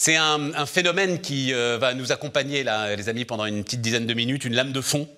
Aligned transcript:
C'est 0.00 0.14
un, 0.14 0.54
un 0.54 0.64
phénomène 0.64 1.20
qui 1.20 1.52
euh, 1.52 1.76
va 1.76 1.92
nous 1.92 2.12
accompagner, 2.12 2.62
là, 2.62 2.94
les 2.94 3.08
amis, 3.08 3.24
pendant 3.24 3.46
une 3.46 3.64
petite 3.64 3.80
dizaine 3.80 4.06
de 4.06 4.14
minutes, 4.14 4.44
une 4.44 4.54
lame 4.54 4.70
de 4.70 4.80
fond. 4.80 5.08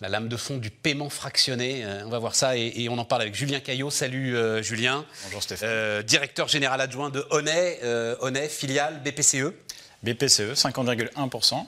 La 0.00 0.08
lame 0.08 0.26
de 0.26 0.36
fond 0.36 0.56
du 0.56 0.70
paiement 0.70 1.08
fractionné. 1.08 1.84
Euh, 1.84 2.02
on 2.04 2.08
va 2.08 2.18
voir 2.18 2.34
ça 2.34 2.56
et, 2.56 2.72
et 2.74 2.88
on 2.88 2.98
en 2.98 3.04
parle 3.04 3.22
avec 3.22 3.36
Julien 3.36 3.60
Caillot. 3.60 3.90
Salut 3.90 4.36
euh, 4.36 4.60
Julien. 4.60 5.04
Bonjour 5.22 5.40
Stéphane. 5.40 6.02
Directeur 6.02 6.48
général 6.48 6.80
adjoint 6.80 7.10
de 7.10 7.24
Honnet, 7.30 7.78
Honnet, 8.20 8.48
filiale 8.48 9.00
BPCE. 9.04 9.54
BPCE, 10.02 10.52
50,1%. 10.52 11.64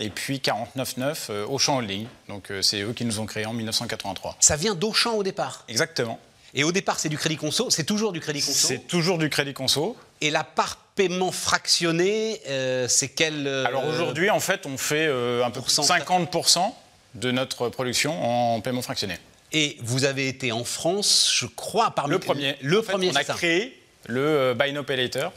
Et 0.00 0.10
puis 0.10 0.38
49,9 0.38 1.14
euh, 1.30 1.46
Auchan 1.46 1.78
Holding. 1.78 2.08
Donc 2.28 2.52
c'est 2.62 2.82
eux 2.82 2.94
qui 2.94 3.04
nous 3.04 3.20
ont 3.20 3.26
créés 3.26 3.46
en 3.46 3.52
1983. 3.52 4.38
Ça 4.40 4.56
vient 4.56 4.74
d'Auchan 4.74 5.14
au 5.14 5.22
départ. 5.22 5.64
Exactement. 5.68 6.18
Et 6.52 6.64
au 6.64 6.72
départ, 6.72 6.98
c'est 6.98 7.08
du 7.08 7.16
crédit 7.16 7.36
conso. 7.36 7.70
C'est 7.70 7.84
toujours 7.84 8.12
du 8.12 8.18
crédit 8.18 8.40
conso. 8.40 8.66
C'est 8.66 8.88
toujours 8.88 9.18
du 9.18 9.30
crédit 9.30 9.54
conso. 9.54 9.96
Et 10.20 10.30
la 10.30 10.42
part 10.42 10.81
paiement 10.94 11.32
fractionné, 11.32 12.40
euh, 12.48 12.86
c'est 12.88 13.08
quel 13.08 13.46
euh, 13.46 13.64
Alors 13.66 13.86
aujourd'hui, 13.86 14.30
en 14.30 14.40
fait, 14.40 14.66
on 14.66 14.76
fait 14.76 15.06
euh, 15.06 15.44
un 15.44 15.50
peu 15.50 15.60
plus 15.60 15.72
de 15.74 15.82
pourcent- 15.82 15.96
50% 15.98 16.74
de 17.14 17.30
notre 17.30 17.68
production 17.68 18.54
en 18.56 18.60
paiement 18.60 18.82
fractionné. 18.82 19.18
Et 19.52 19.76
vous 19.82 20.04
avez 20.04 20.28
été 20.28 20.50
en 20.52 20.64
France, 20.64 21.30
je 21.34 21.46
crois, 21.46 21.90
parmi 21.90 22.12
Le 22.12 22.18
premier. 22.18 22.56
Le 22.62 22.78
En 22.78 22.82
fait, 22.82 22.92
premier, 22.92 23.10
on 23.10 23.16
a 23.16 23.22
ça. 23.24 23.34
créé 23.34 23.78
le 24.06 24.54
Buy 24.54 24.72
Now 24.72 24.82
Pay 24.82 24.96
Later 24.96 25.28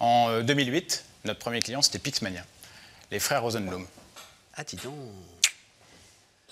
en 0.00 0.28
euh, 0.30 0.42
2008. 0.42 1.04
Notre 1.24 1.38
premier 1.40 1.60
client, 1.60 1.82
c'était 1.82 1.98
Pixmania. 1.98 2.44
Les 3.10 3.18
frères 3.18 3.42
Rosenblum. 3.42 3.86
Ah, 4.56 4.64
dis 4.64 4.76
donc. 4.76 4.94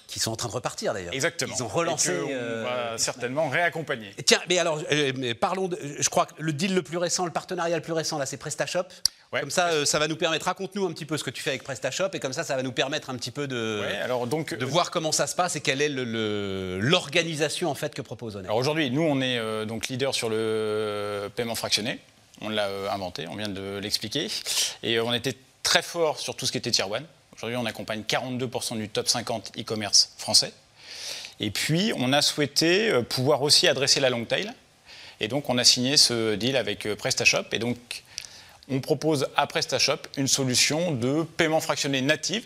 Qui 0.09 0.21
sont 0.21 0.31
en 0.31 0.37
train 0.37 0.49
de 0.49 0.53
repartir 0.55 0.95
d'ailleurs. 0.95 1.13
Exactement. 1.13 1.53
Ils 1.59 1.63
ont 1.65 1.69
relancé. 1.69 2.13
Et 2.13 2.21
on 2.23 2.29
euh, 2.31 2.63
va 2.93 2.99
certainement 2.99 3.49
réaccompagner. 3.49 4.15
Tiens, 4.25 4.41
mais 4.49 4.59
alors, 4.59 4.81
euh, 4.93 5.13
mais 5.17 5.35
parlons 5.35 5.67
de. 5.67 5.77
Je 5.99 6.09
crois 6.09 6.27
que 6.27 6.35
le 6.39 6.53
deal 6.53 6.75
le 6.75 6.83
plus 6.83 6.97
récent, 6.99 7.25
le 7.25 7.33
partenariat 7.33 7.75
le 7.77 7.83
plus 7.83 7.93
récent, 7.93 8.17
là, 8.17 8.25
c'est 8.25 8.37
PrestaShop. 8.37 8.85
Ouais. 9.33 9.41
Comme 9.41 9.51
ça, 9.51 9.69
euh, 9.71 9.85
ça 9.85 9.99
va 9.99 10.07
nous 10.07 10.15
permettre. 10.15 10.47
Raconte-nous 10.47 10.87
un 10.87 10.93
petit 10.93 11.07
peu 11.07 11.17
ce 11.19 11.25
que 11.25 11.31
tu 11.31 11.43
fais 11.43 11.51
avec 11.51 11.65
PrestaShop, 11.65 12.11
et 12.13 12.21
comme 12.21 12.33
ça, 12.33 12.45
ça 12.45 12.55
va 12.55 12.63
nous 12.63 12.71
permettre 12.71 13.11
un 13.11 13.17
petit 13.17 13.33
peu 13.33 13.49
de, 13.49 13.81
Ouais, 13.85 13.97
alors 13.97 14.29
donc, 14.29 14.55
de 14.55 14.65
voir 14.65 14.93
comment 14.93 15.11
ça 15.11 15.27
se 15.27 15.35
passe 15.35 15.57
et 15.57 15.61
quelle 15.61 15.83
est 15.83 15.89
le- 15.89 16.05
le- 16.05 16.79
l'organisation 16.79 17.69
en 17.69 17.75
fait 17.75 17.93
que 17.93 18.03
propose 18.03 18.37
Honnet. 18.37 18.47
Alors 18.47 18.59
aujourd'hui, 18.59 18.91
nous, 18.93 19.03
on 19.03 19.21
est 19.21 19.39
euh, 19.39 19.65
donc 19.65 19.89
leader 19.89 20.15
sur 20.15 20.29
le 20.31 21.29
paiement 21.35 21.57
fractionné. 21.57 21.99
On 22.41 22.49
l'a 22.49 22.67
euh, 22.69 22.89
inventé, 22.91 23.27
on 23.29 23.35
vient 23.35 23.49
de 23.49 23.79
l'expliquer. 23.79 24.29
Et 24.85 24.99
euh, 24.99 25.05
on 25.05 25.13
était 25.13 25.35
très 25.65 25.83
fort 25.83 26.21
sur 26.21 26.37
tout 26.37 26.47
ce 26.47 26.53
qui 26.53 26.59
était 26.59 26.71
tier 26.71 26.85
one. 26.85 27.05
Aujourd'hui, 27.37 27.57
on 27.57 27.67
accompagne 27.67 28.03
42% 28.03 28.79
du 28.79 28.89
top 28.89 29.09
50 29.09 29.53
e-commerce 29.59 30.13
français. 30.17 30.53
Et 31.39 31.51
puis, 31.51 31.93
on 31.97 32.13
a 32.13 32.23
souhaité 32.23 32.91
euh, 32.91 33.03
pouvoir 33.03 33.43
aussi 33.43 33.69
adresser 33.69 34.01
la 34.01 34.09
long 34.09 34.25
tail. 34.25 34.53
Et 35.21 35.29
donc, 35.29 35.49
on 35.49 35.59
a 35.59 35.65
signé 35.65 35.97
ce 35.97 36.35
deal 36.35 36.57
avec 36.57 36.87
euh, 36.87 36.97
PrestaShop. 36.97 37.45
Et 37.53 37.59
donc, 37.59 37.77
on 38.69 38.81
propose 38.81 39.29
à 39.37 39.47
PrestaShop 39.47 39.99
une 40.17 40.29
solution 40.29 40.93
de 40.93 41.23
paiement 41.23 41.61
fractionné 41.61 42.03
native 42.03 42.45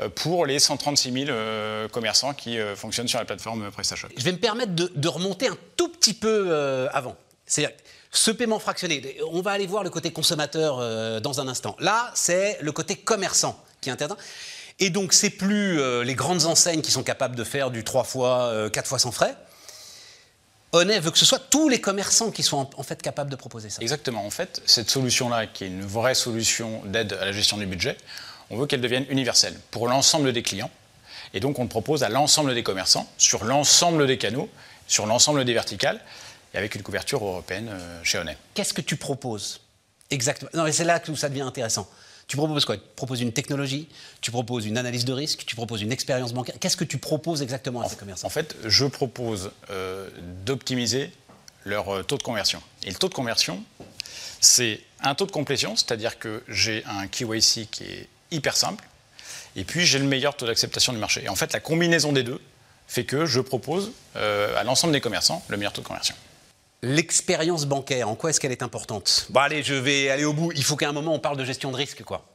euh, 0.00 0.08
pour 0.08 0.46
les 0.46 0.58
136 0.58 1.12
000 1.12 1.30
euh, 1.30 1.88
commerçants 1.88 2.34
qui 2.34 2.58
fonctionnent 2.76 3.08
sur 3.08 3.18
la 3.18 3.24
plateforme 3.24 3.70
PrestaShop. 3.70 4.08
Je 4.16 4.24
vais 4.24 4.32
me 4.32 4.38
permettre 4.38 4.72
de, 4.72 5.08
remonter 5.08 5.48
un 5.48 5.58
tout 5.76 5.88
petit 5.88 6.14
peu 6.14 6.88
avant. 6.92 7.16
C'est-à-dire, 7.46 7.76
ce 8.10 8.30
paiement 8.30 8.58
fractionné, 8.58 9.18
on 9.30 9.42
va 9.42 9.52
aller 9.52 9.66
voir 9.66 9.84
le 9.84 9.90
côté 9.90 10.10
consommateur 10.10 11.20
dans 11.20 11.40
un 11.40 11.48
instant. 11.48 11.76
Là, 11.78 12.10
c'est 12.14 12.58
le 12.60 12.72
côté 12.72 12.96
commerçant 12.96 13.62
qui 13.82 13.90
intervient. 13.90 14.16
Et 14.78 14.88
donc, 14.88 15.12
c'est 15.12 15.28
plus 15.30 15.78
euh, 15.78 16.02
les 16.02 16.14
grandes 16.14 16.46
enseignes 16.46 16.80
qui 16.80 16.90
sont 16.90 17.02
capables 17.02 17.36
de 17.36 17.44
faire 17.44 17.70
du 17.70 17.84
3 17.84 18.04
fois, 18.04 18.46
euh, 18.46 18.70
4 18.70 18.88
fois 18.88 18.98
sans 18.98 19.12
frais. 19.12 19.36
Honnet 20.72 20.98
veut 21.00 21.10
que 21.10 21.18
ce 21.18 21.26
soit 21.26 21.38
tous 21.38 21.68
les 21.68 21.82
commerçants 21.82 22.30
qui 22.30 22.42
soient 22.42 22.60
en, 22.60 22.70
en 22.76 22.82
fait 22.82 23.02
capables 23.02 23.30
de 23.30 23.36
proposer 23.36 23.68
ça. 23.68 23.82
Exactement. 23.82 24.24
En 24.24 24.30
fait, 24.30 24.62
cette 24.64 24.88
solution-là, 24.88 25.46
qui 25.46 25.64
est 25.64 25.66
une 25.66 25.84
vraie 25.84 26.14
solution 26.14 26.80
d'aide 26.86 27.12
à 27.12 27.26
la 27.26 27.32
gestion 27.32 27.58
du 27.58 27.66
budget, 27.66 27.98
on 28.48 28.56
veut 28.56 28.66
qu'elle 28.66 28.80
devienne 28.80 29.04
universelle 29.10 29.54
pour 29.70 29.86
l'ensemble 29.86 30.32
des 30.32 30.42
clients. 30.42 30.70
Et 31.34 31.40
donc, 31.40 31.58
on 31.58 31.62
le 31.62 31.68
propose 31.68 32.02
à 32.02 32.08
l'ensemble 32.08 32.54
des 32.54 32.62
commerçants, 32.62 33.08
sur 33.18 33.44
l'ensemble 33.44 34.06
des 34.06 34.16
canaux, 34.18 34.48
sur 34.86 35.06
l'ensemble 35.06 35.44
des 35.44 35.54
verticales, 35.54 36.00
et 36.54 36.58
avec 36.58 36.74
une 36.74 36.82
couverture 36.82 37.24
européenne 37.24 37.68
euh, 37.70 38.00
chez 38.02 38.18
Honnet. 38.18 38.36
Qu'est-ce 38.54 38.74
que 38.74 38.82
tu 38.82 38.96
proposes? 38.96 39.60
Exactement. 40.10 40.50
Non, 40.54 40.64
mais 40.64 40.72
c'est 40.72 40.84
là 40.84 41.00
où 41.08 41.16
ça 41.16 41.28
devient 41.28 41.42
intéressant. 41.42 41.88
Tu 42.26 42.36
proposes 42.36 42.64
quoi? 42.64 42.76
Tu 42.76 42.82
proposes 42.96 43.20
une 43.20 43.32
technologie, 43.32 43.88
tu 44.20 44.30
proposes 44.30 44.66
une 44.66 44.78
analyse 44.78 45.04
de 45.04 45.12
risque, 45.12 45.44
tu 45.46 45.56
proposes 45.56 45.82
une 45.82 45.92
expérience 45.92 46.32
bancaire? 46.32 46.54
Qu'est-ce 46.58 46.76
que 46.76 46.84
tu 46.84 46.98
proposes 46.98 47.42
exactement 47.42 47.82
à 47.82 47.88
ces 47.88 47.96
commerçants? 47.96 48.26
En 48.26 48.30
fait, 48.30 48.56
je 48.64 48.86
propose 48.86 49.50
euh, 49.70 50.08
d'optimiser 50.44 51.10
leur 51.64 51.94
euh, 51.94 52.02
taux 52.02 52.18
de 52.18 52.22
conversion. 52.22 52.62
Et 52.84 52.90
le 52.90 52.96
taux 52.96 53.08
de 53.08 53.14
conversion, 53.14 53.62
c'est 54.40 54.80
un 55.00 55.14
taux 55.14 55.26
de 55.26 55.32
complétion, 55.32 55.76
c'est-à-dire 55.76 56.18
que 56.18 56.42
j'ai 56.48 56.84
un 56.86 57.06
KYC 57.06 57.68
qui 57.70 57.84
est 57.84 58.08
hyper 58.30 58.56
simple, 58.56 58.84
et 59.56 59.64
puis 59.64 59.84
j'ai 59.84 59.98
le 59.98 60.06
meilleur 60.06 60.36
taux 60.36 60.46
d'acceptation 60.46 60.92
du 60.92 60.98
marché. 60.98 61.22
Et 61.24 61.28
en 61.28 61.36
fait, 61.36 61.52
la 61.52 61.60
combinaison 61.60 62.12
des 62.12 62.22
deux 62.22 62.40
fait 62.88 63.04
que 63.04 63.26
je 63.26 63.40
propose 63.40 63.92
euh, 64.16 64.58
à 64.58 64.64
l'ensemble 64.64 64.92
des 64.92 65.00
commerçants 65.00 65.42
le 65.48 65.56
meilleur 65.56 65.72
taux 65.72 65.82
de 65.82 65.86
conversion. 65.86 66.14
L'expérience 66.82 67.64
bancaire, 67.66 68.08
en 68.08 68.16
quoi 68.16 68.30
est-ce 68.30 68.40
qu'elle 68.40 68.52
est 68.52 68.62
importante? 68.62 69.26
Bon, 69.30 69.40
allez, 69.40 69.62
je 69.62 69.74
vais 69.74 70.10
aller 70.10 70.24
au 70.24 70.32
bout. 70.32 70.52
Il 70.52 70.64
faut 70.64 70.76
qu'à 70.76 70.88
un 70.88 70.92
moment, 70.92 71.14
on 71.14 71.20
parle 71.20 71.36
de 71.36 71.44
gestion 71.44 71.70
de 71.70 71.76
risque, 71.76 72.02
quoi. 72.02 72.26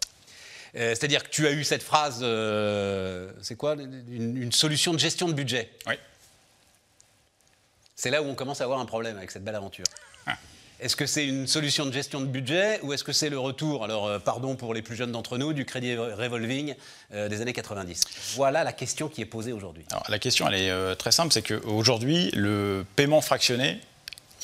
Euh, 0.75 0.95
C'est-à-dire 0.95 1.23
que 1.23 1.29
tu 1.29 1.47
as 1.47 1.51
eu 1.51 1.63
cette 1.63 1.83
phrase, 1.83 2.19
euh, 2.21 3.31
c'est 3.41 3.55
quoi? 3.55 3.75
Une, 3.75 4.41
une 4.41 4.51
solution 4.51 4.93
de 4.93 4.99
gestion 4.99 5.27
de 5.27 5.33
budget. 5.33 5.69
Oui. 5.85 5.95
C'est 7.95 8.11
là 8.11 8.21
où 8.21 8.25
on 8.25 8.35
commence 8.35 8.61
à 8.61 8.63
avoir 8.63 8.79
un 8.79 8.85
problème 8.85 9.17
avec 9.17 9.31
cette 9.31 9.43
belle 9.43 9.55
aventure. 9.55 9.85
Ah. 10.27 10.37
Est-ce 10.79 10.95
que 10.95 11.07
c'est 11.07 11.25
une 11.25 11.47
solution 11.47 11.87
de 11.87 11.91
gestion 11.91 12.21
de 12.21 12.27
budget 12.27 12.79
ou 12.83 12.93
est-ce 12.93 13.03
que 13.03 13.11
c'est 13.11 13.29
le 13.29 13.39
retour, 13.39 13.83
alors 13.83 14.05
euh, 14.05 14.19
pardon 14.19 14.55
pour 14.55 14.75
les 14.75 14.83
plus 14.83 14.95
jeunes 14.95 15.11
d'entre 15.11 15.39
nous, 15.39 15.51
du 15.51 15.65
crédit 15.65 15.95
revolving 15.97 16.75
euh, 17.13 17.27
des 17.27 17.41
années 17.41 17.53
90 17.53 18.03
Voilà 18.35 18.63
la 18.63 18.71
question 18.71 19.09
qui 19.09 19.21
est 19.21 19.25
posée 19.25 19.51
aujourd'hui. 19.51 19.83
Alors, 19.91 20.05
la 20.07 20.19
question, 20.19 20.47
elle 20.47 20.61
est 20.61 20.69
euh, 20.69 20.93
très 20.93 21.11
simple, 21.11 21.33
c'est 21.33 21.41
qu'aujourd'hui, 21.41 22.29
le 22.35 22.85
paiement 22.95 23.21
fractionné, 23.21 23.79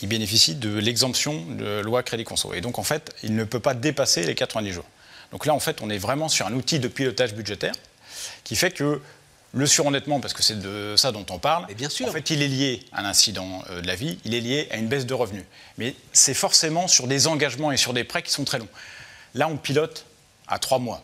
il 0.01 0.09
bénéficie 0.09 0.55
de 0.55 0.77
l'exemption 0.77 1.45
de 1.45 1.79
loi 1.79 2.03
crédit 2.03 2.23
conso. 2.23 2.53
Et 2.53 2.61
donc, 2.61 2.79
en 2.79 2.83
fait, 2.83 3.13
il 3.23 3.35
ne 3.35 3.43
peut 3.43 3.59
pas 3.59 3.73
dépasser 3.73 4.23
les 4.23 4.35
90 4.35 4.71
jours. 4.71 4.85
Donc 5.31 5.45
là, 5.45 5.53
en 5.53 5.59
fait, 5.59 5.81
on 5.81 5.89
est 5.89 5.97
vraiment 5.97 6.29
sur 6.29 6.45
un 6.45 6.53
outil 6.53 6.79
de 6.79 6.87
pilotage 6.87 7.33
budgétaire 7.33 7.73
qui 8.43 8.55
fait 8.55 8.71
que 8.71 9.01
le 9.53 9.67
surendettement, 9.67 10.19
parce 10.19 10.33
que 10.33 10.41
c'est 10.41 10.59
de 10.59 10.95
ça 10.97 11.11
dont 11.11 11.25
on 11.29 11.37
parle, 11.37 11.65
Mais 11.67 11.75
bien 11.75 11.89
sûr. 11.89 12.07
en 12.07 12.11
fait, 12.11 12.31
il 12.31 12.41
est 12.41 12.47
lié 12.47 12.79
à 12.91 13.01
un 13.01 13.05
incident 13.05 13.63
euh, 13.69 13.81
de 13.81 13.87
la 13.87 13.95
vie, 13.95 14.17
il 14.25 14.33
est 14.33 14.39
lié 14.39 14.67
à 14.71 14.77
une 14.77 14.87
baisse 14.87 15.05
de 15.05 15.13
revenus. 15.13 15.43
Mais 15.77 15.95
c'est 16.11 16.33
forcément 16.33 16.87
sur 16.87 17.07
des 17.07 17.27
engagements 17.27 17.71
et 17.71 17.77
sur 17.77 17.93
des 17.93 18.03
prêts 18.03 18.23
qui 18.23 18.31
sont 18.31 18.45
très 18.45 18.57
longs. 18.57 18.67
Là, 19.35 19.47
on 19.47 19.57
pilote 19.57 20.05
à 20.47 20.57
trois 20.57 20.79
mois. 20.79 21.03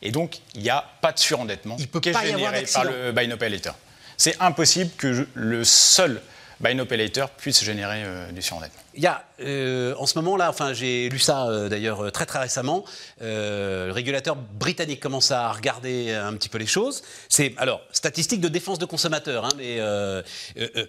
Et 0.00 0.12
donc, 0.12 0.38
il 0.54 0.62
n'y 0.62 0.70
a 0.70 0.84
pas 1.00 1.12
de 1.12 1.18
surendettement 1.18 1.76
Il 1.80 1.88
peut 1.88 1.98
qui 1.98 2.10
est 2.10 2.12
pas 2.12 2.24
y 2.24 2.32
avoir 2.32 2.54
généré 2.54 2.70
par 2.72 2.84
le 2.84 3.10
Buy 3.10 3.26
Now 3.26 3.36
Pay 3.36 3.50
Later. 3.50 3.72
C'est 4.16 4.36
impossible 4.40 4.90
que 4.96 5.26
le 5.34 5.64
seul 5.64 6.20
Buy 6.60 6.74
Now 6.74 6.86
Pay 6.86 6.96
Later 6.96 7.26
puisse 7.36 7.62
générer 7.62 8.02
euh, 8.04 8.32
du 8.32 8.42
surendettement. 8.42 8.80
Il 8.94 9.02
y 9.02 9.06
a, 9.06 9.24
euh, 9.40 9.94
en 9.96 10.06
ce 10.06 10.18
moment-là, 10.18 10.50
enfin 10.50 10.72
j'ai 10.72 11.08
lu 11.08 11.20
ça 11.20 11.46
euh, 11.46 11.68
d'ailleurs 11.68 12.04
euh, 12.06 12.10
très 12.10 12.26
très 12.26 12.40
récemment, 12.40 12.84
le 13.20 13.90
régulateur 13.92 14.34
britannique 14.34 15.00
commence 15.00 15.30
à 15.30 15.52
regarder 15.52 16.12
un 16.12 16.34
petit 16.34 16.48
peu 16.48 16.58
les 16.58 16.66
choses. 16.66 17.02
C'est, 17.28 17.54
alors, 17.58 17.80
statistique 17.92 18.40
de 18.40 18.48
défense 18.48 18.78
de 18.78 18.86
consommateurs, 18.86 19.44
hein, 19.44 19.50
mais 19.56 19.78
euh, 19.78 20.22
euh, 20.58 20.68
euh, 20.76 20.86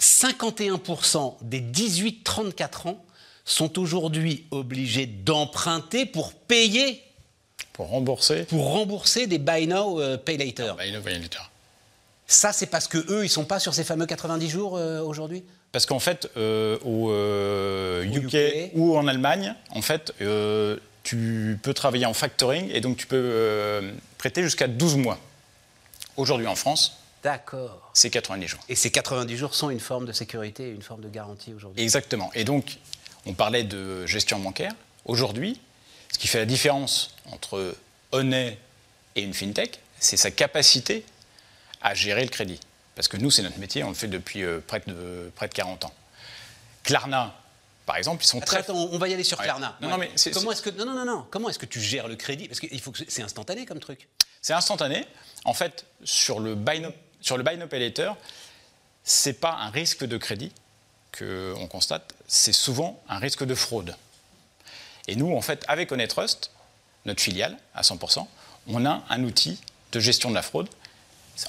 51% 0.00 1.36
des 1.42 1.60
18-34 1.60 2.88
ans 2.88 3.04
sont 3.44 3.78
aujourd'hui 3.78 4.46
obligés 4.50 5.06
d'emprunter 5.06 6.06
pour 6.06 6.32
payer, 6.32 7.02
Pour 7.74 7.88
rembourser, 7.88 8.44
pour 8.44 8.72
rembourser 8.72 9.26
des 9.26 9.38
buy 9.38 9.66
now, 9.66 10.00
pay 10.24 10.38
later. 10.38 10.74
Buy 10.78 10.90
Now 10.90 11.02
Pay 11.02 11.18
Later. 11.18 11.49
Ça, 12.30 12.52
c'est 12.52 12.66
parce 12.66 12.86
que 12.86 12.98
eux, 13.10 13.24
ils 13.24 13.28
sont 13.28 13.44
pas 13.44 13.58
sur 13.58 13.74
ces 13.74 13.82
fameux 13.82 14.06
90 14.06 14.48
jours 14.48 14.76
euh, 14.76 15.00
aujourd'hui? 15.00 15.42
Parce 15.72 15.84
qu'en 15.84 15.98
fait, 15.98 16.30
euh, 16.36 16.78
au 16.84 17.10
euh, 17.10 18.04
Au 18.08 18.16
UK, 18.16 18.34
UK. 18.34 18.70
ou 18.74 18.96
en 18.96 19.08
Allemagne, 19.08 19.52
en 19.70 19.82
fait, 19.82 20.14
euh, 20.20 20.76
tu 21.02 21.58
peux 21.60 21.74
travailler 21.74 22.06
en 22.06 22.14
factoring 22.14 22.70
et 22.72 22.80
donc 22.80 22.98
tu 22.98 23.08
peux 23.08 23.16
euh, 23.20 23.92
prêter 24.16 24.44
jusqu'à 24.44 24.68
12 24.68 24.94
mois. 24.98 25.18
Aujourd'hui 26.16 26.46
en 26.46 26.54
France, 26.54 26.98
D'accord. 27.24 27.90
c'est 27.94 28.10
90 28.10 28.46
jours. 28.46 28.60
Et 28.68 28.76
ces 28.76 28.92
90 28.92 29.36
jours 29.36 29.56
sont 29.56 29.68
une 29.70 29.80
forme 29.80 30.06
de 30.06 30.12
sécurité 30.12 30.68
et 30.68 30.70
une 30.70 30.82
forme 30.82 31.00
de 31.00 31.08
garantie 31.08 31.52
aujourd'hui? 31.52 31.82
Exactement. 31.82 32.30
Et 32.36 32.44
donc, 32.44 32.78
on 33.26 33.34
parlait 33.34 33.64
de 33.64 34.06
gestion 34.06 34.38
bancaire. 34.38 34.72
Aujourd'hui, 35.04 35.60
ce 36.12 36.18
qui 36.18 36.28
fait 36.28 36.38
la 36.38 36.46
différence 36.46 37.12
entre 37.32 37.74
Honnet 38.12 38.56
et 39.16 39.22
une 39.22 39.34
fintech, 39.34 39.80
c'est 39.98 40.16
sa 40.16 40.30
capacité 40.30 41.04
à 41.80 41.94
gérer 41.94 42.22
le 42.22 42.30
crédit. 42.30 42.60
Parce 42.94 43.08
que 43.08 43.16
nous, 43.16 43.30
c'est 43.30 43.42
notre 43.42 43.58
métier, 43.58 43.82
on 43.84 43.88
le 43.88 43.94
fait 43.94 44.08
depuis 44.08 44.42
euh, 44.42 44.60
près, 44.66 44.82
de, 44.86 45.30
près 45.34 45.48
de 45.48 45.54
40 45.54 45.84
ans. 45.86 45.94
Klarna, 46.82 47.34
par 47.86 47.96
exemple, 47.96 48.22
ils 48.24 48.26
sont 48.26 48.38
Attends, 48.40 48.62
très... 48.62 48.70
on 48.70 48.98
va 48.98 49.08
y 49.08 49.14
aller 49.14 49.24
sur 49.24 49.38
Ouais. 49.38 49.44
Klarna. 49.44 49.76
Non, 49.80 49.88
non, 49.88 49.98
mais 49.98 50.10
comment 50.32 50.52
est-ce 50.52 50.62
que 50.62 50.70
non, 50.70 50.84
non, 50.84 50.94
non, 50.94 51.04
non. 51.04 51.26
Comment 51.30 51.48
est-ce 51.48 51.58
que 51.58 51.66
tu 51.66 51.80
gères 51.80 52.08
le 52.08 52.16
crédit? 52.16 52.46
Parce 52.48 52.60
qu'il 52.60 52.80
faut 52.80 52.90
que 52.90 52.98
c'est 53.08 53.22
instantané 53.22 53.66
comme 53.66 53.80
truc. 53.80 54.08
C'est 54.42 54.52
instantané. 54.52 55.06
En 55.44 55.54
fait, 55.54 55.86
sur 56.04 56.40
le 56.40 56.54
buy 56.54 56.80
now, 56.80 56.90
sur 57.20 57.36
le 57.36 57.42
buy 57.42 57.56
pay 57.68 57.80
later, 57.80 58.12
c'est 59.04 59.40
pas 59.40 59.52
un 59.52 59.70
risque 59.70 60.04
de 60.04 60.16
crédit 60.16 60.52
qu'on 61.16 61.66
constate, 61.66 62.14
c'est 62.28 62.52
souvent 62.52 63.02
un 63.08 63.18
risque 63.18 63.44
de 63.44 63.54
fraude. 63.54 63.96
Et 65.08 65.16
nous, 65.16 65.34
en 65.34 65.40
fait, 65.40 65.64
avec 65.66 65.90
Honest 65.90 66.10
Trust, 66.10 66.50
notre 67.04 67.20
filiale 67.20 67.56
à 67.74 67.82
100%, 67.82 68.26
on 68.68 68.86
a 68.86 69.02
un 69.08 69.24
outil 69.24 69.58
de 69.92 70.00
gestion 70.00 70.30
de 70.30 70.34
la 70.34 70.42
fraude, 70.42 70.68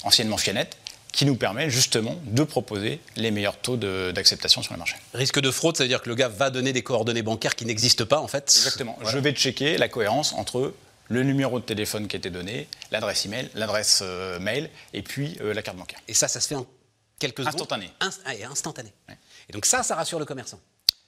anciennement 0.04 0.36
Fianet, 0.36 0.70
qui 1.12 1.26
nous 1.26 1.36
permet 1.36 1.70
justement 1.70 2.16
de 2.24 2.42
proposer 2.42 3.00
les 3.16 3.30
meilleurs 3.30 3.58
taux 3.58 3.76
d'acceptation 3.76 4.62
sur 4.62 4.72
le 4.72 4.78
marché. 4.78 4.96
Risque 5.12 5.40
de 5.40 5.50
fraude, 5.50 5.76
ça 5.76 5.84
veut 5.84 5.88
dire 5.88 6.02
que 6.02 6.08
le 6.08 6.14
gars 6.14 6.28
va 6.28 6.50
donner 6.50 6.72
des 6.72 6.82
coordonnées 6.82 7.22
bancaires 7.22 7.54
qui 7.54 7.66
n'existent 7.66 8.06
pas 8.06 8.18
en 8.18 8.28
fait? 8.28 8.44
Exactement. 8.44 8.98
Je 9.04 9.18
vais 9.18 9.32
checker 9.32 9.76
la 9.76 9.88
cohérence 9.88 10.32
entre 10.32 10.74
le 11.08 11.22
numéro 11.22 11.60
de 11.60 11.64
téléphone 11.64 12.08
qui 12.08 12.16
a 12.16 12.18
été 12.18 12.30
donné, 12.30 12.66
l'adresse 12.90 13.26
email, 13.26 13.50
l'adresse 13.54 14.00
euh, 14.02 14.38
mail 14.40 14.70
et 14.94 15.02
puis 15.02 15.36
euh, 15.42 15.52
la 15.52 15.62
carte 15.62 15.76
bancaire. 15.76 16.00
Et 16.08 16.14
ça, 16.14 16.26
ça 16.28 16.40
se 16.40 16.48
fait 16.48 16.54
en 16.54 16.66
quelques 17.18 17.40
secondes? 17.40 17.54
Instantané. 17.54 17.90
et 18.34 18.44
instantané. 18.44 18.92
Et 19.48 19.52
donc 19.52 19.66
ça, 19.66 19.82
ça 19.82 19.94
rassure 19.94 20.18
le 20.18 20.24
commerçant. 20.24 20.58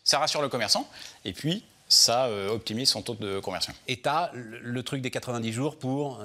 Ça 0.03 0.19
rassure 0.19 0.43
le 0.43 0.51
commerçant 0.51 0.87
et 1.25 1.33
puis 1.33 1.65
ça 1.89 2.27
euh, 2.27 2.51
optimise 2.51 2.91
son 2.91 3.01
taux 3.01 3.15
de 3.15 3.41
conversion. 3.41 3.73
Et 3.89 4.01
tu 4.01 4.09
as 4.09 4.31
le, 4.35 4.83
truc 4.83 5.01
des 5.01 5.11
90 5.11 5.53
jours 5.53 5.79
pour 5.79 6.23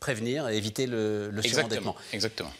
prévenir 0.00 0.48
et 0.48 0.56
éviter 0.56 0.86
le, 0.86 1.30
le 1.30 1.42
surendettement. 1.42 1.96
Exactement. 2.12 2.52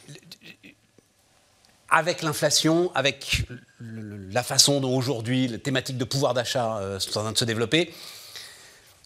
Avec 1.90 2.22
l'inflation, 2.22 2.90
avec 2.94 3.46
la 3.80 4.42
façon 4.42 4.80
dont 4.80 4.94
aujourd'hui 4.94 5.48
les 5.48 5.58
thématiques 5.58 5.96
de 5.96 6.04
pouvoir 6.04 6.34
d'achat 6.34 6.78
euh, 6.78 7.00
sont 7.00 7.18
en 7.18 7.22
train 7.22 7.32
de 7.32 7.38
se 7.38 7.46
développer, 7.46 7.94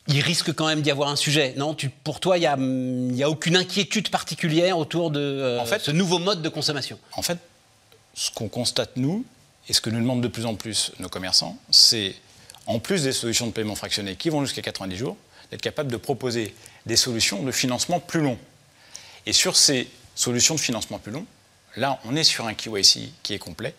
il 0.08 0.20
risque 0.20 0.52
quand 0.52 0.66
même 0.66 0.82
d'y 0.82 0.90
avoir 0.90 1.08
un 1.08 1.16
sujet. 1.16 1.54
Non, 1.56 1.74
tu, 1.74 1.88
pour 1.88 2.18
toi, 2.18 2.38
il 2.38 2.40
n'y 2.40 3.22
a, 3.22 3.26
a, 3.26 3.30
aucune 3.30 3.56
inquiétude 3.56 4.08
particulière 4.08 4.76
autour 4.78 5.10
de 5.10 5.20
euh, 5.20 5.60
en 5.60 5.66
fait, 5.66 5.80
ce 5.80 5.92
nouveau 5.92 6.18
mode 6.18 6.42
de 6.42 6.48
consommation? 6.48 6.98
En 7.12 7.22
fait, 7.22 7.38
ce 8.14 8.30
qu'on 8.30 8.48
constate, 8.48 8.96
nous, 8.96 9.24
et 9.68 9.72
ce 9.72 9.80
que 9.80 9.90
nous 9.90 10.00
demandent 10.00 10.22
de 10.22 10.28
plus 10.28 10.46
en 10.46 10.56
plus 10.56 10.92
nos 10.98 11.08
commerçants, 11.08 11.56
c'est, 11.70 12.16
en 12.66 12.80
plus 12.80 13.04
des 13.04 13.12
solutions 13.12 13.46
de 13.46 13.52
paiement 13.52 13.76
fractionné 13.76 14.16
qui 14.16 14.28
vont 14.28 14.44
jusqu'à 14.44 14.62
90 14.62 14.96
jours, 14.96 15.16
d'être 15.50 15.62
capable 15.62 15.92
de 15.92 15.96
proposer 15.96 16.54
des 16.86 16.96
solutions 16.96 17.42
de 17.42 17.52
financement 17.52 18.00
plus 18.00 18.20
long. 18.20 18.38
Et 19.26 19.32
sur 19.32 19.56
ces 19.56 19.88
solutions 20.14 20.54
de 20.54 20.60
financement 20.60 20.98
plus 20.98 21.12
long, 21.12 21.26
là, 21.76 22.00
on 22.04 22.16
est 22.16 22.24
sur 22.24 22.46
un 22.46 22.54
KYC 22.54 23.12
qui 23.22 23.34
est 23.34 23.38
complet. 23.38 23.74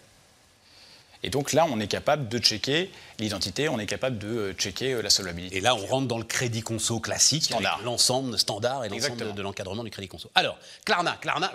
Et 1.25 1.29
donc 1.29 1.53
là, 1.53 1.65
on 1.69 1.79
est 1.79 1.87
capable 1.87 2.27
de 2.27 2.37
checker 2.37 2.91
l'identité, 3.17 3.69
on 3.69 3.79
est 3.79 3.85
capable 3.85 4.17
de 4.17 4.27
euh, 4.27 4.53
checker 4.53 4.91
euh, 4.91 5.01
la 5.01 5.09
solvabilité. 5.09 5.55
Et 5.57 5.61
là, 5.61 5.73
on 5.73 5.85
rentre 5.85 6.07
dans 6.07 6.17
le 6.17 6.25
crédit 6.25 6.61
conso 6.61 6.99
classique, 6.99 7.53
l'ensemble 7.85 8.37
standard 8.37 8.83
et 8.83 8.89
l'ensemble 8.89 9.33
de, 9.33 9.41
l'encadrement 9.41 9.85
du 9.85 9.89
crédit 9.89 10.09
conso. 10.09 10.29
Alors, 10.35 10.57
Klarna, 10.83 11.17
Klarna, 11.21 11.49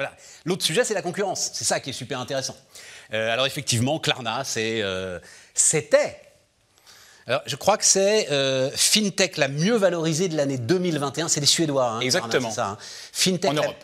l'autre 0.47 0.65
sujet, 0.65 0.85
c'est 0.85 0.95
la 0.95 1.03
concurrence. 1.03 1.51
C'est 1.53 1.65
ça 1.65 1.81
qui 1.81 1.91
est 1.91 1.93
super 1.95 2.19
intéressant. 2.19 2.57
Euh, 3.13 3.31
alors 3.31 3.45
effectivement, 3.45 3.99
Klarna, 3.99 4.43
c'était 4.45 6.28
alors, 7.29 7.43
je 7.45 7.57
crois 7.57 7.77
que 7.77 7.85
c'est 7.85 8.31
euh, 8.31 8.71
FinTech 8.75 9.37
la 9.37 9.49
mieux 9.49 9.77
valorisée 9.77 10.29
de 10.31 10.37
l'année 10.37 10.57
2021. 10.57 11.29
C'est 11.29 11.41
les 11.41 11.47
Suédois. 11.47 11.91
Hein, 11.91 12.01
Exactement. 12.01 12.51
ça, 12.51 12.69
hein. 12.69 12.79
FinTech 13.13 13.51
en 13.51 13.55
Europe. 13.55 13.77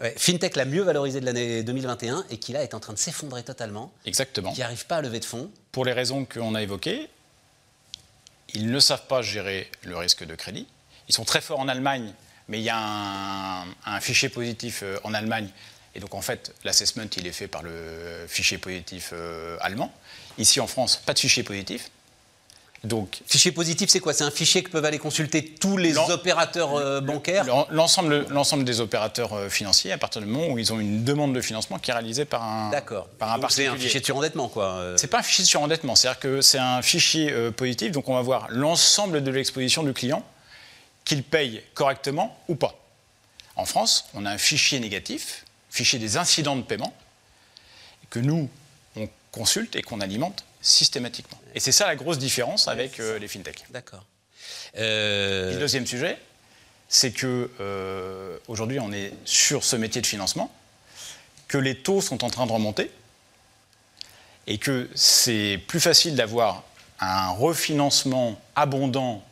La, 0.00 0.10
FinTech 0.10 0.54
la 0.54 0.64
mieux 0.64 0.82
valorisée 0.82 1.20
de 1.20 1.26
l'année 1.26 1.64
2021 1.64 2.24
et 2.30 2.38
qui 2.38 2.52
là 2.52 2.62
est 2.62 2.74
en 2.74 2.80
train 2.80 2.92
de 2.92 2.98
s'effondrer 2.98 3.42
totalement. 3.42 3.92
Exactement. 4.06 4.52
Qui 4.52 4.60
n'arrive 4.60 4.86
pas 4.86 4.98
à 4.98 5.02
lever 5.02 5.18
de 5.18 5.24
fonds. 5.24 5.50
Pour 5.72 5.84
les 5.84 5.92
raisons 5.92 6.24
qu'on 6.24 6.54
a 6.54 6.62
évoquées, 6.62 7.08
ils 8.54 8.70
ne 8.70 8.78
savent 8.78 9.06
pas 9.08 9.20
gérer 9.20 9.68
le 9.82 9.96
risque 9.96 10.24
de 10.24 10.36
crédit. 10.36 10.68
Ils 11.08 11.14
sont 11.14 11.24
très 11.24 11.40
forts 11.40 11.58
en 11.58 11.66
Allemagne, 11.66 12.14
mais 12.46 12.60
il 12.60 12.64
y 12.64 12.70
a 12.70 13.64
un, 13.84 14.00
fichier 14.00 14.28
positif 14.28 14.82
euh, 14.84 14.98
en 15.02 15.12
Allemagne. 15.12 15.48
Et 15.96 16.00
donc, 16.00 16.14
en 16.14 16.22
fait, 16.22 16.54
l'assessment, 16.62 17.10
il 17.16 17.26
est 17.26 17.32
fait 17.32 17.48
par 17.48 17.64
le 17.64 18.26
fichier 18.28 18.58
positif 18.58 19.10
euh, 19.12 19.56
allemand. 19.60 19.92
Ici, 20.38 20.60
en 20.60 20.68
France, 20.68 21.02
pas 21.04 21.14
de 21.14 21.18
fichier 21.18 21.42
positif. 21.42 21.90
Donc, 22.84 23.20
fichier 23.26 23.52
positif, 23.52 23.90
c'est 23.90 24.00
quoi? 24.00 24.12
C'est 24.12 24.24
un 24.24 24.30
fichier 24.32 24.64
que 24.64 24.70
peuvent 24.70 24.84
aller 24.84 24.98
consulter 24.98 25.44
tous 25.44 25.76
les 25.76 25.96
opérateurs 25.98 26.74
euh, 26.74 27.00
bancaires? 27.00 27.46
L'ensemble 27.70 28.64
des 28.64 28.80
opérateurs 28.80 29.32
euh, 29.34 29.48
financiers, 29.48 29.92
à 29.92 29.98
partir 29.98 30.20
du 30.20 30.26
moment 30.26 30.52
où 30.52 30.58
ils 30.58 30.72
ont 30.72 30.80
une 30.80 31.04
demande 31.04 31.32
de 31.32 31.40
financement 31.40 31.78
qui 31.78 31.92
est 31.92 31.94
réalisée 31.94 32.24
par 32.24 32.42
un, 32.42 32.70
D'accord. 32.70 33.06
par 33.06 33.32
un 33.32 33.48
C'est 33.48 33.68
un 33.68 33.76
fichier 33.76 34.00
de 34.00 34.04
surendettement, 34.04 34.48
quoi. 34.48 34.64
Euh. 34.64 34.96
C'est 34.96 35.06
pas 35.06 35.20
un 35.20 35.22
fichier 35.22 35.44
de 35.44 35.48
surendettement, 35.48 35.94
c'est-à-dire 35.94 36.18
que 36.18 36.40
c'est 36.40 36.58
un 36.58 36.82
fichier 36.82 37.32
positif, 37.52 37.92
donc 37.92 38.08
on 38.08 38.14
va 38.14 38.22
voir 38.22 38.48
l'ensemble 38.50 39.22
de 39.22 39.30
l'exposition 39.30 39.84
du 39.84 39.92
client, 39.92 40.24
qu'il 41.04 41.22
paye 41.22 41.62
correctement 41.74 42.36
ou 42.48 42.56
pas. 42.56 42.74
En 43.54 43.64
France, 43.64 44.06
on 44.14 44.26
a 44.26 44.30
un 44.30 44.38
fichier 44.38 44.80
négatif, 44.80 45.44
fichier 45.70 46.00
des 46.00 46.16
incidents 46.16 46.56
de 46.56 46.62
paiement, 46.62 46.92
que 48.10 48.18
nous, 48.18 48.48
on 48.96 49.08
consulte 49.30 49.76
et 49.76 49.82
qu'on 49.82 50.00
alimente 50.00 50.44
systématiquement. 50.62 51.38
Et 51.54 51.60
c'est 51.60 51.72
ça 51.72 51.86
la 51.86 51.96
grosse 51.96 52.18
différence 52.18 52.68
avec 52.68 53.00
euh, 53.00 53.18
les 53.18 53.28
fintechs. 53.28 53.64
D'accord. 53.70 54.06
Le 54.74 55.58
deuxième 55.58 55.86
sujet, 55.86 56.18
c'est 56.88 57.12
que 57.12 57.50
euh, 57.60 58.38
aujourd'hui 58.48 58.78
on 58.80 58.92
est 58.92 59.12
sur 59.24 59.64
ce 59.64 59.76
métier 59.76 60.00
de 60.00 60.06
financement, 60.06 60.52
que 61.48 61.58
les 61.58 61.76
taux 61.76 62.00
sont 62.00 62.24
en 62.24 62.30
train 62.30 62.46
de 62.46 62.52
remonter 62.52 62.90
et 64.46 64.58
que 64.58 64.88
c'est 64.94 65.60
plus 65.68 65.80
facile 65.80 66.14
d'avoir 66.14 66.64
un 67.00 67.30
refinancement 67.30 68.40
abondant 68.56 69.24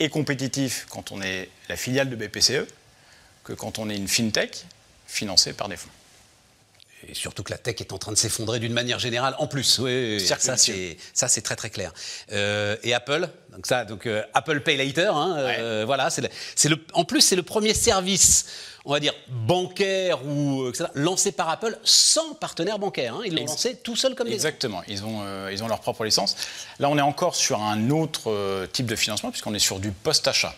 et 0.00 0.08
compétitif 0.08 0.86
quand 0.88 1.12
on 1.12 1.20
est 1.22 1.48
la 1.68 1.76
filiale 1.76 2.08
de 2.08 2.16
BPCE 2.16 2.66
que 3.44 3.52
quand 3.52 3.78
on 3.78 3.90
est 3.90 3.96
une 3.96 4.08
fintech 4.08 4.64
financée 5.06 5.52
par 5.52 5.68
des 5.68 5.76
fonds. 5.76 5.90
Et 7.08 7.14
surtout 7.14 7.42
que 7.42 7.50
la 7.50 7.58
tech 7.58 7.76
est 7.80 7.92
en 7.92 7.98
train 7.98 8.12
de 8.12 8.16
s'effondrer 8.16 8.60
d'une 8.60 8.72
manière 8.72 8.98
générale 8.98 9.34
en 9.38 9.46
plus. 9.46 9.78
Oui, 9.78 10.20
ça 10.20 10.56
c'est 10.56 10.96
ça 11.12 11.28
c'est 11.28 11.42
très 11.42 11.56
très 11.56 11.70
clair. 11.70 11.92
Euh, 12.30 12.76
et 12.82 12.94
Apple, 12.94 13.28
donc 13.50 13.66
ça, 13.66 13.84
donc 13.84 14.06
euh, 14.06 14.22
Apple 14.34 14.60
Pay 14.60 14.76
Later, 14.76 15.14
hein, 15.14 15.34
euh, 15.36 15.84
voilà, 15.84 16.10
c'est 16.10 16.68
le, 16.68 16.76
en 16.92 17.04
plus 17.04 17.20
c'est 17.20 17.36
le 17.36 17.42
premier 17.42 17.74
service, 17.74 18.46
on 18.84 18.92
va 18.92 19.00
dire 19.00 19.14
bancaire 19.28 20.24
ou 20.24 20.68
etc., 20.68 20.84
lancé 20.94 21.32
par 21.32 21.48
Apple 21.48 21.76
sans 21.82 22.34
partenaire 22.34 22.78
bancaire. 22.78 23.14
Hein. 23.16 23.22
ils 23.24 23.34
l'ont 23.34 23.46
lancé 23.46 23.76
tout 23.76 23.96
seul 23.96 24.14
comme 24.14 24.28
Exactement. 24.28 24.82
Ils 24.86 25.04
ont 25.04 25.48
ils 25.48 25.62
ont 25.64 25.68
leur 25.68 25.80
propre 25.80 26.04
licence. 26.04 26.36
Là, 26.78 26.88
on 26.88 26.96
est 26.98 27.02
encore 27.02 27.34
sur 27.34 27.60
un 27.60 27.90
autre 27.90 28.66
type 28.72 28.86
de 28.86 28.96
financement 28.96 29.30
puisqu'on 29.30 29.54
est 29.54 29.58
sur 29.58 29.80
du 29.80 29.90
post-achat. 29.90 30.54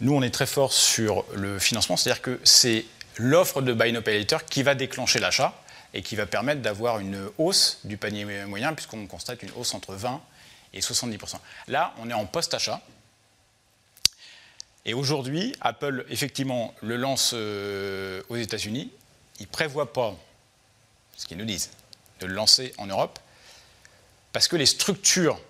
Nous, 0.00 0.14
on 0.14 0.20
est 0.22 0.30
très 0.30 0.46
fort 0.46 0.72
sur 0.74 1.24
le 1.34 1.58
financement, 1.58 1.96
c'est-à-dire 1.96 2.20
que 2.20 2.38
c'est 2.44 2.84
l'offre 3.16 3.62
de 3.62 3.72
Buy 3.72 3.92
Now 3.92 4.02
Pay 4.02 4.18
Later 4.18 4.38
qui 4.48 4.62
va 4.62 4.74
déclencher 4.74 5.18
l'achat 5.18 5.54
et 5.94 6.02
qui 6.02 6.16
va 6.16 6.26
permettre 6.26 6.62
d'avoir 6.62 6.98
une 6.98 7.30
hausse 7.38 7.78
du 7.84 7.96
panier 7.96 8.24
moyen, 8.46 8.74
puisqu'on 8.74 9.06
constate 9.06 9.42
une 9.42 9.50
hausse 9.56 9.74
entre 9.74 9.94
20 9.94 10.20
et 10.74 10.80
70%. 10.80 11.36
Là, 11.68 11.94
on 11.98 12.10
est 12.10 12.14
en 12.14 12.26
post-achat. 12.26 12.80
Et 14.84 14.94
aujourd'hui, 14.94 15.54
Apple, 15.60 16.04
effectivement, 16.10 16.74
le 16.82 16.96
lance 16.96 17.32
euh, 17.34 18.22
aux 18.28 18.36
États-Unis. 18.36 18.90
Ils 19.40 19.46
ne 19.46 19.50
prévoient 19.50 19.92
pas, 19.92 20.14
ce 21.16 21.26
qu'ils 21.26 21.38
nous 21.38 21.44
disent, 21.44 21.70
de 22.20 22.26
le 22.26 22.34
lancer 22.34 22.72
en 22.78 22.86
Europe, 22.86 23.18
parce 24.32 24.48
que 24.48 24.56
les 24.56 24.66
structures 24.66 25.40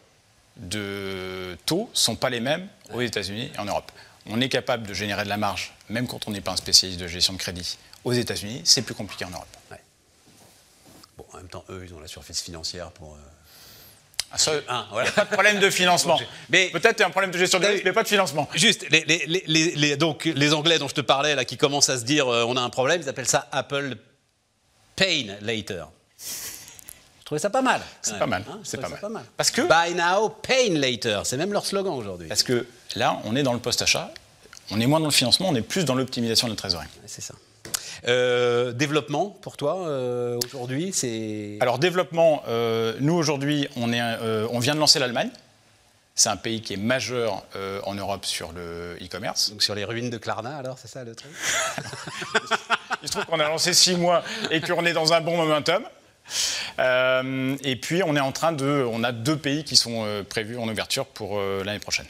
de 0.57 1.59
taux 1.67 1.91
ne 1.93 1.97
sont 1.97 2.17
pas 2.17 2.31
les 2.31 2.41
mêmes 2.41 2.69
aux 2.93 3.01
États-Unis 3.01 3.51
et 3.55 3.59
en 3.59 3.67
Europe 3.67 3.93
on 4.29 4.41
est 4.41 4.49
capable 4.49 4.87
de 4.87 4.95
générer 4.95 5.25
de 5.25 5.29
la 5.29 5.37
marge, 5.37 5.73
même 5.89 6.07
quand 6.07 6.27
on 6.29 6.31
n'est 6.31 6.41
pas 6.41 6.53
un 6.53 6.57
spécialiste 6.57 7.01
de 7.01 7.07
gestion 7.07 7.33
de 7.33 7.39
crédit. 7.39 7.79
Aux 8.05 8.13
États-Unis, 8.13 8.63
c'est 8.65 8.83
plus 8.83 8.95
compliqué 8.95 9.25
en 9.25 9.31
Europe. 9.31 9.47
Bon, 11.17 11.25
en 11.33 11.37
même 11.39 11.49
temps, 11.49 11.65
eux, 11.71 11.85
ils 11.87 11.95
ont 11.95 12.01
la 12.01 12.09
surface 12.09 12.43
financière 12.43 12.91
pour. 12.91 13.15
Euh, 13.15 14.61
ah, 14.69 14.87
il 14.93 15.03
n'y 15.03 15.09
a 15.09 15.13
pas 15.13 15.25
de 15.25 15.31
problème 15.31 15.61
de 15.61 15.71
financement. 15.71 16.21
mais 16.51 16.69
Peut-être 16.71 17.01
un 17.01 17.11
problème 17.11 17.31
de 17.31 17.39
gestion 17.39 17.59
de 17.59 17.67
risque, 17.67 17.85
mais 17.85 17.93
pas 17.93 18.03
de 18.03 18.09
financement. 18.09 18.49
Juste, 18.55 18.87
les, 18.91 19.97
donc, 19.97 20.25
les 20.25 20.53
Anglais 20.53 20.79
dont 20.79 20.89
je 20.89 20.95
te 20.95 21.01
parlais, 21.01 21.35
là, 21.35 21.45
qui 21.45 21.57
commencent 21.57 21.89
à 21.89 21.99
se 21.99 22.05
dire 22.05 22.29
euh, 22.29 22.45
on 22.47 22.57
a 22.57 22.61
un 22.61 22.69
problème, 22.69 23.01
ils 23.03 23.09
appellent 23.09 23.29
ça 23.29 23.49
Apple 23.53 23.97
Pain 24.95 25.37
Later. 25.41 25.85
Je 27.27 27.31
trouvais 27.31 27.41
ça 27.41 27.51
pas 27.51 27.61
mal. 27.61 27.81
C'est 28.03 28.21
pas 28.21 28.27
mal. 28.29 28.45
Hein, 28.49 28.61
c'est 28.63 28.81
pas, 28.81 28.89
mal. 29.09 29.25
Parce 29.37 29.51
que 29.51 29.63
Buy 29.63 29.97
now, 29.97 30.29
pain 30.29 30.75
later. 30.75 31.23
C'est 31.25 31.37
même 31.37 31.53
leur 31.53 31.67
slogan 31.67 31.93
aujourd'hui. 31.93 32.29
Parce 32.29 32.45
que 32.45 32.65
là, 32.95 33.21
on 33.25 33.35
est 33.35 33.43
dans 33.43 33.53
le 33.53 33.59
post-achat. 33.59 34.13
On 34.71 34.81
est 34.81 34.87
moins 34.87 35.01
dans 35.01 35.07
le 35.07 35.13
financement, 35.13 35.49
on 35.49 35.55
est 35.57 35.63
plus 35.63 35.85
dans 35.85 35.97
l'optimisation 35.97 36.47
de 36.47 36.53
la 36.53 36.57
trésorerie. 36.57 36.87
C'est 37.07 37.23
ça. 37.23 37.35
Euh, 38.07 38.71
développement 38.71 39.31
pour 39.31 39.57
toi 39.57 39.89
euh, 39.89 40.39
aujourd'hui, 40.45 40.93
c'est. 40.93 41.59
Alors 41.61 41.81
développement, 41.81 42.45
euh, 42.47 42.95
nous 43.01 43.15
aujourd'hui, 43.15 43.67
on, 43.75 43.93
est, 43.93 44.03
on 44.53 44.61
vient 44.61 44.77
de 44.77 44.81
lancer 44.81 45.01
l'Allemagne. 45.01 45.31
C'est 46.15 46.29
un 46.29 46.37
pays 46.37 46.63
qui 46.63 46.75
est 46.75 46.79
majeur 46.79 47.45
en 47.87 47.95
Europe 47.97 48.25
sur 48.25 48.53
le 48.53 48.97
e-commerce. 49.03 49.51
Donc 49.51 49.65
sur 49.65 49.75
les 49.75 49.85
ruines 49.85 50.11
de 50.11 50.17
Klarna, 50.17 50.57
alors, 50.59 50.79
c'est 50.79 50.87
ça 50.87 51.03
le 51.03 51.17
truc 51.17 51.33
Il 53.03 53.09
se 53.09 53.13
trouve 53.13 53.27
qu'on 53.27 53.41
a 53.41 53.49
lancé 53.49 53.75
six 53.75 53.97
mois 53.97 54.23
et 54.53 54.61
qu'on 54.61 54.87
est 54.87 54.93
dans 54.93 55.13
un 55.13 55.21
bon 55.21 55.37
momentum. 55.37 55.83
Et 56.79 57.77
puis 57.77 58.03
on 58.05 58.17
est 58.17 58.21
en 58.21 58.33
train 58.33 58.53
de, 58.53 58.87
on 58.91 59.05
a 59.05 59.13
deux 59.13 59.37
pays 59.37 59.65
qui 59.65 59.77
sont 59.77 60.25
prévus 60.29 60.59
en 60.59 60.69
ouverture 60.69 61.07
pour 61.07 61.41
l'année 61.41 61.79
prochaine. 61.79 62.07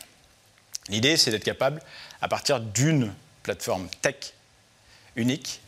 L'idée, 0.88 1.16
c'est 1.16 1.30
d'être 1.30 1.44
capable, 1.44 1.80
à 2.22 2.28
partir 2.28 2.60
d'une 2.60 3.12
plateforme 3.42 3.88
tech 4.02 4.32
unique, 5.16 5.60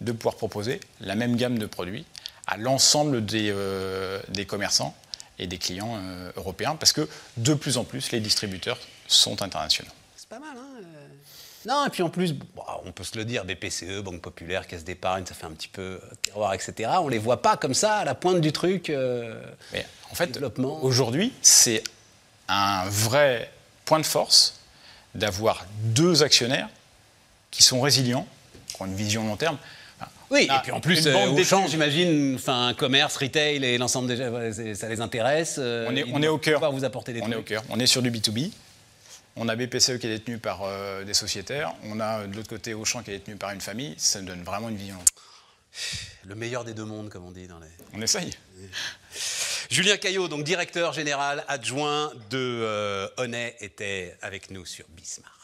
de 0.00 0.12
pouvoir 0.12 0.36
proposer 0.36 0.80
la 1.00 1.14
même 1.14 1.36
gamme 1.36 1.58
de 1.58 1.66
produits 1.66 2.06
à 2.46 2.56
l'ensemble 2.56 3.24
des, 3.24 3.50
euh, 3.50 4.20
commerçants 4.46 4.96
et 5.38 5.46
des 5.46 5.58
clients 5.58 5.96
euh, 5.98 6.32
européens, 6.36 6.76
parce 6.76 6.92
que 6.92 7.08
de 7.36 7.54
plus 7.54 7.76
en 7.76 7.84
plus, 7.84 8.10
les 8.10 8.20
distributeurs 8.20 8.78
sont 9.06 9.42
internationaux. 9.42 9.90
C'est 10.16 10.28
pas 10.28 10.38
mal, 10.38 10.56
hein 10.56 10.80
euh. 10.80 11.06
Non, 11.66 11.86
et 11.86 11.90
puis 11.90 12.02
en 12.02 12.08
plus, 12.08 12.34
on 12.84 12.92
peut 12.92 13.04
se 13.04 13.16
le 13.18 13.24
dire, 13.24 13.44
BPCE, 13.44 14.00
Banque 14.02 14.20
Populaire, 14.20 14.66
Caisse 14.66 14.84
d'épargne, 14.84 15.24
ça 15.26 15.34
fait 15.34 15.46
un 15.46 15.50
petit 15.52 15.68
peu 15.68 15.82
euh, 15.82 15.98
terroir, 16.22 16.54
etc. 16.54 16.90
On 17.00 17.08
les 17.08 17.18
voit 17.18 17.42
pas 17.42 17.56
comme 17.56 17.74
ça 17.74 17.96
à 17.98 18.04
la 18.04 18.14
pointe 18.14 18.40
du 18.40 18.52
truc. 18.52 18.90
euh, 18.90 19.40
Mais 19.72 19.86
en 20.10 20.14
fait, 20.14 20.28
Développement. 20.32 20.82
aujourd'hui, 20.84 21.32
c'est 21.42 21.82
un 22.48 22.84
vrai 22.88 23.50
point 23.84 24.00
de 24.00 24.06
force 24.06 24.60
d'avoir 25.14 25.66
deux 25.82 26.22
actionnaires 26.22 26.68
qui 27.50 27.62
sont 27.62 27.80
résilients, 27.80 28.26
qui 28.74 28.82
ont 28.82 28.86
une 28.86 28.94
vision 28.94 29.26
long 29.26 29.36
terme. 29.36 29.56
Enfin, 30.00 30.10
Oui, 30.30 30.46
on 30.50 30.54
a 30.54 30.58
et 30.58 30.62
puis 30.62 30.72
en 30.72 30.80
plus, 30.80 31.06
euh, 31.06 31.14
Auchan, 31.30 31.58
d'études. 31.60 31.70
j'imagine, 31.70 32.34
enfin, 32.36 32.74
commerce, 32.76 33.16
retail 33.16 33.64
et 33.64 33.78
l'ensemble 33.78 34.08
des 34.08 34.74
ça 34.74 34.88
les 34.88 35.00
intéresse. 35.00 35.56
euh, 35.58 35.86
On 35.90 35.96
est, 35.96 36.04
on 36.12 36.22
au 36.32 36.38
cœur. 36.38 36.54
pouvoir 36.54 36.72
vous 36.72 36.84
apporter 36.84 37.12
des 37.12 37.22
on 37.22 37.32
est 37.32 37.36
au 37.36 37.42
cœur. 37.42 37.62
On 37.70 37.80
est 37.80 37.86
sur 37.86 38.02
du 38.02 38.10
B2B. 38.10 38.50
On 39.40 39.48
a 39.48 39.54
BPCE 39.54 39.98
qui 39.98 40.06
est 40.08 40.18
détenu 40.18 40.38
par 40.38 40.62
euh, 40.64 41.04
des 41.04 41.14
sociétaires. 41.14 41.72
On 41.84 42.00
a 42.00 42.20
euh, 42.20 42.26
de 42.26 42.34
l'autre 42.34 42.48
côté 42.48 42.74
Auchan 42.74 43.02
qui 43.04 43.12
est 43.12 43.18
détenu 43.18 43.36
par 43.36 43.50
une 43.50 43.60
famille. 43.60 43.94
Ça 43.96 44.20
donne 44.20 44.42
vraiment 44.42 44.68
une 44.68 44.76
vision. 44.76 44.98
Le 46.24 46.34
meilleur 46.34 46.64
des 46.64 46.74
deux 46.74 46.84
mondes, 46.84 47.08
comme 47.08 47.24
on 47.24 47.30
dit 47.30 47.46
dans 47.46 47.60
les. 47.60 47.68
On 47.94 48.02
essaye. 48.02 48.32
Julien 49.70 49.96
Caillot, 49.96 50.26
donc 50.26 50.42
directeur 50.42 50.92
général 50.92 51.44
adjoint 51.46 52.12
de 52.30 52.38
euh, 52.38 53.08
Honnay, 53.16 53.56
était 53.60 54.16
avec 54.22 54.50
nous 54.50 54.66
sur 54.66 54.86
Bismarck. 54.88 55.37